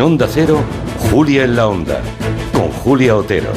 [0.00, 0.62] En Onda Cero,
[1.10, 2.00] Julia en la Onda,
[2.54, 3.50] con Julia Otero.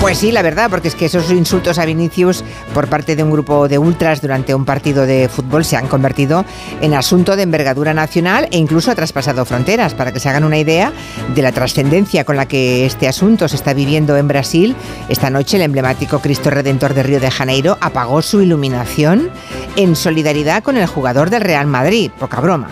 [0.00, 2.42] Pues sí, la verdad, porque es que esos insultos a Vinicius
[2.74, 6.44] por parte de un grupo de ultras durante un partido de fútbol se han convertido
[6.80, 9.94] en asunto de envergadura nacional e incluso ha traspasado fronteras.
[9.94, 10.92] Para que se hagan una idea
[11.32, 14.74] de la trascendencia con la que este asunto se está viviendo en Brasil,
[15.08, 19.30] esta noche el emblemático Cristo Redentor de Río de Janeiro apagó su iluminación
[19.76, 22.10] en solidaridad con el jugador del Real Madrid.
[22.18, 22.68] Poca broma.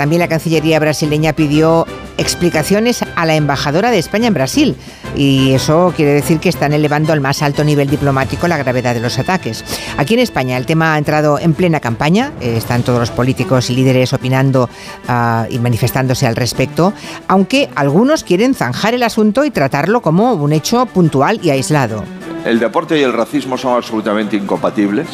[0.00, 1.86] También la Cancillería brasileña pidió
[2.16, 4.74] explicaciones a la embajadora de España en Brasil.
[5.14, 9.00] Y eso quiere decir que están elevando al más alto nivel diplomático la gravedad de
[9.00, 9.62] los ataques.
[9.98, 13.68] Aquí en España el tema ha entrado en plena campaña, eh, están todos los políticos
[13.68, 14.70] y líderes opinando
[15.06, 16.94] ah, y manifestándose al respecto,
[17.28, 22.04] aunque algunos quieren zanjar el asunto y tratarlo como un hecho puntual y aislado.
[22.46, 25.08] El deporte y el racismo son absolutamente incompatibles,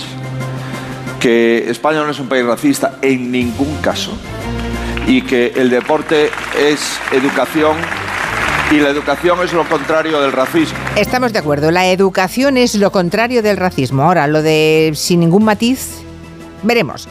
[1.19, 4.13] que España no es un país racista en ningún caso
[5.07, 7.77] y que el deporte es educación
[8.71, 10.77] y la educación es lo contrario del racismo.
[10.97, 14.03] Estamos de acuerdo, la educación es lo contrario del racismo.
[14.03, 15.99] Ahora, lo de sin ningún matiz,
[16.65, 17.09] veremos.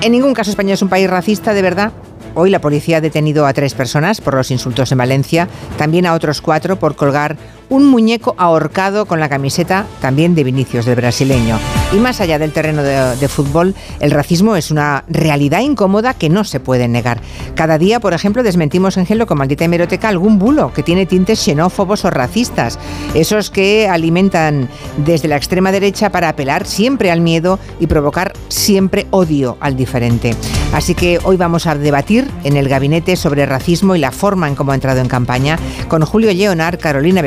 [0.00, 1.92] En ningún caso España es un país racista, de verdad.
[2.34, 6.14] Hoy la policía ha detenido a tres personas por los insultos en Valencia, también a
[6.14, 7.36] otros cuatro por colgar
[7.68, 11.58] un muñeco ahorcado con la camiseta también de Vinicius, del brasileño.
[11.92, 16.44] Y más allá del terreno de, fútbol, el racismo es una realidad incómoda que no
[16.44, 17.20] se puede negar.
[17.54, 21.40] Cada día, por ejemplo, desmentimos en Gelo con maldita hemeroteca algún bulo que tiene tintes
[21.40, 22.78] xenófobos o racistas.
[23.14, 24.68] Esos que alimentan
[25.04, 30.34] desde la extrema derecha para apelar siempre al miedo y provocar siempre odio al diferente.
[30.72, 34.54] Así que hoy vamos a debatir en el gabinete sobre racismo y la forma en
[34.54, 37.22] cómo ha entrado en campaña con Julio Leonard, Carolina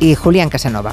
[0.00, 0.92] Y Julián Casanova.